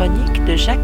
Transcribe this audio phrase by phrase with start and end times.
[0.00, 0.80] chronique de Jacques.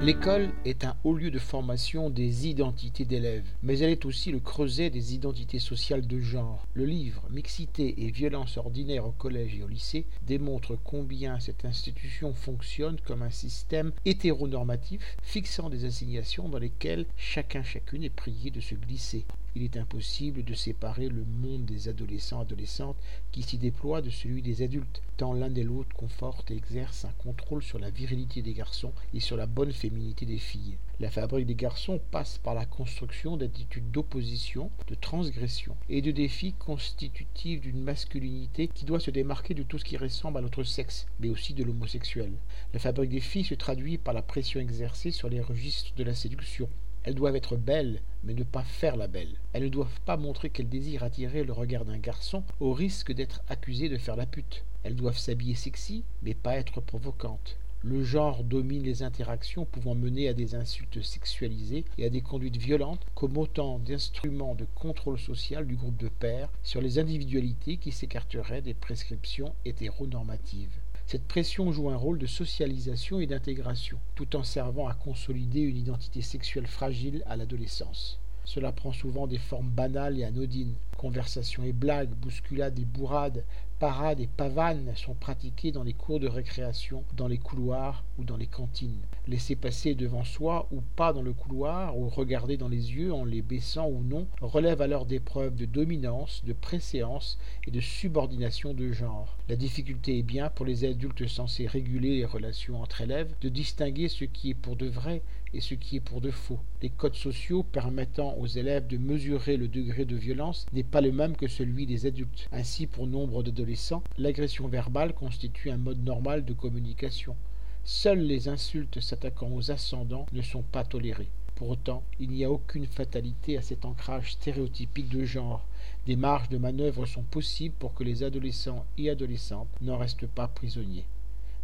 [0.00, 4.38] L'école est un haut lieu de formation des identités d'élèves, mais elle est aussi le
[4.38, 6.68] creuset des identités sociales de genre.
[6.74, 12.32] Le livre Mixité et violence ordinaire au collège et au lycée démontre combien cette institution
[12.32, 18.60] fonctionne comme un système hétéronormatif fixant des assignations dans lesquelles chacun chacune est prié de
[18.60, 19.24] se glisser.
[19.54, 22.96] Il est impossible de séparer le monde des adolescents adolescentes
[23.32, 27.12] qui s'y déploient de celui des adultes, tant l'un et l'autre confortent et exercent un
[27.22, 30.78] contrôle sur la virilité des garçons et sur la bonne féminité des filles.
[31.00, 36.54] La fabrique des garçons passe par la construction d'attitudes d'opposition, de transgression et de défis
[36.54, 41.06] constitutifs d'une masculinité qui doit se démarquer de tout ce qui ressemble à notre sexe,
[41.20, 42.32] mais aussi de l'homosexuel.
[42.72, 46.14] La fabrique des filles se traduit par la pression exercée sur les registres de la
[46.14, 46.70] séduction,
[47.04, 49.34] elles doivent être belles, mais ne pas faire la belle.
[49.52, 53.42] Elles ne doivent pas montrer qu'elles désirent attirer le regard d'un garçon au risque d'être
[53.48, 54.64] accusées de faire la pute.
[54.84, 57.56] Elles doivent s'habiller sexy, mais pas être provocantes.
[57.84, 62.56] Le genre domine les interactions pouvant mener à des insultes sexualisées et à des conduites
[62.56, 67.90] violentes comme autant d'instruments de contrôle social du groupe de pairs sur les individualités qui
[67.90, 70.78] s'écarteraient des prescriptions hétéronormatives.
[71.12, 75.76] Cette pression joue un rôle de socialisation et d'intégration, tout en servant à consolider une
[75.76, 78.18] identité sexuelle fragile à l'adolescence.
[78.46, 80.72] Cela prend souvent des formes banales et anodines.
[81.02, 83.42] Conversations et blagues, bousculades et bourrades,
[83.80, 88.36] parades et pavanes sont pratiquées dans les cours de récréation, dans les couloirs ou dans
[88.36, 89.00] les cantines.
[89.26, 93.24] Laisser passer devant soi ou pas dans le couloir, ou regarder dans les yeux en
[93.24, 98.72] les baissant ou non, relève alors des preuves de dominance, de préséance et de subordination
[98.72, 99.36] de genre.
[99.48, 104.06] La difficulté est bien, pour les adultes censés réguler les relations entre élèves, de distinguer
[104.06, 105.22] ce qui est pour de vrai
[105.54, 106.60] et ce qui est pour de faux.
[106.82, 111.10] Les codes sociaux permettant aux élèves de mesurer le degré de violence n'est pas le
[111.10, 112.50] même que celui des adultes.
[112.52, 117.34] Ainsi, pour nombre d'adolescents, l'agression verbale constitue un mode normal de communication.
[117.82, 121.30] Seules les insultes s'attaquant aux ascendants ne sont pas tolérées.
[121.54, 125.64] Pour autant, il n'y a aucune fatalité à cet ancrage stéréotypique de genre.
[126.04, 130.46] Des marges de manœuvre sont possibles pour que les adolescents et adolescentes n'en restent pas
[130.46, 131.06] prisonniers.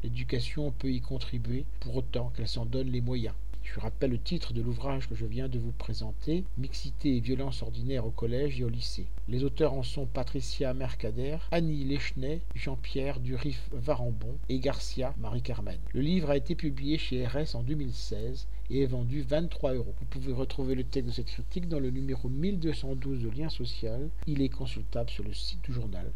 [0.02, 3.34] L'éducation peut y contribuer, pour autant qu'elle s'en donne les moyens.
[3.74, 7.62] Je rappelle le titre de l'ouvrage que je viens de vous présenter, Mixité et violence
[7.62, 9.04] ordinaire au collège et au lycée.
[9.28, 15.78] Les auteurs en sont Patricia Mercader, Annie Lechenet, Jean-Pierre Durif Varambon et Garcia Marie-Carmen.
[15.92, 19.94] Le livre a été publié chez RS en 2016 et est vendu 23 euros.
[20.00, 24.08] Vous pouvez retrouver le texte de cette critique dans le numéro 1212 de Lien Social.
[24.26, 26.10] Il est consultable sur le site du journal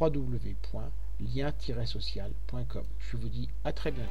[0.00, 2.84] www.lien-social.com.
[2.98, 4.10] Je vous dis à très bientôt.